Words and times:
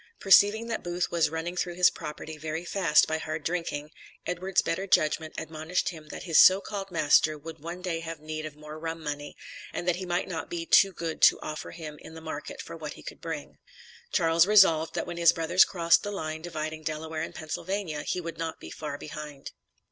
Perceiving 0.19 0.65
that 0.65 0.81
Booth 0.81 1.11
was 1.11 1.29
"running 1.29 1.55
through 1.55 1.75
his 1.75 1.91
property" 1.91 2.35
very 2.35 2.65
fast 2.65 3.07
by 3.07 3.19
hard 3.19 3.43
drinking, 3.43 3.91
Edward's 4.25 4.63
better 4.63 4.87
judgment 4.87 5.35
admonished 5.37 5.89
him 5.89 6.07
that 6.07 6.23
his 6.23 6.39
so 6.39 6.59
called 6.59 6.89
master 6.89 7.37
would 7.37 7.59
one 7.59 7.83
day 7.83 7.99
have 7.99 8.19
need 8.19 8.43
of 8.47 8.55
more 8.55 8.79
rum 8.79 9.03
money, 9.03 9.35
and 9.71 9.87
that 9.87 9.97
he 9.97 10.05
might 10.07 10.27
not 10.27 10.49
be 10.49 10.65
too 10.65 10.91
good 10.91 11.21
to 11.21 11.39
offer 11.41 11.69
him 11.69 11.99
in 11.99 12.15
the 12.15 12.19
market 12.19 12.63
for 12.63 12.75
what 12.75 12.93
he 12.93 13.05
would 13.11 13.21
bring. 13.21 13.59
Charles 14.11 14.47
resolved 14.47 14.95
that 14.95 15.05
when 15.05 15.17
his 15.17 15.33
brothers 15.33 15.63
crossed 15.63 16.01
the 16.01 16.09
line 16.11 16.41
dividing 16.41 16.81
Delaware 16.81 17.21
and 17.21 17.35
Pennsylvania, 17.35 18.01
he 18.01 18.19
would 18.19 18.39
not 18.39 18.59
be 18.59 18.71
far 18.71 18.97
behind. 18.97 19.51